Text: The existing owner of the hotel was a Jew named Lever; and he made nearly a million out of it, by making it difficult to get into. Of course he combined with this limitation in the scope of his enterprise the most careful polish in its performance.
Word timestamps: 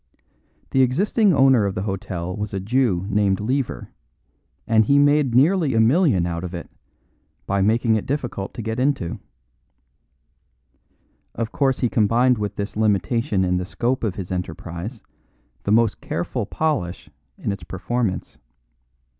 The 0.71 0.81
existing 0.81 1.31
owner 1.31 1.67
of 1.67 1.75
the 1.75 1.83
hotel 1.83 2.35
was 2.35 2.55
a 2.55 2.59
Jew 2.59 3.05
named 3.07 3.39
Lever; 3.39 3.91
and 4.65 4.83
he 4.85 4.97
made 4.97 5.35
nearly 5.35 5.75
a 5.75 5.79
million 5.79 6.25
out 6.25 6.43
of 6.43 6.55
it, 6.55 6.71
by 7.45 7.61
making 7.61 7.97
it 7.97 8.07
difficult 8.07 8.51
to 8.55 8.63
get 8.63 8.79
into. 8.79 9.19
Of 11.35 11.51
course 11.51 11.81
he 11.81 11.87
combined 11.87 12.39
with 12.39 12.55
this 12.55 12.75
limitation 12.75 13.43
in 13.45 13.57
the 13.57 13.63
scope 13.65 14.03
of 14.03 14.15
his 14.15 14.31
enterprise 14.31 15.03
the 15.65 15.71
most 15.71 16.01
careful 16.01 16.47
polish 16.47 17.07
in 17.37 17.51
its 17.51 17.63
performance. 17.63 18.39